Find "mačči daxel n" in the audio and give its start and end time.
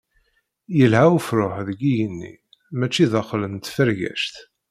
2.77-3.55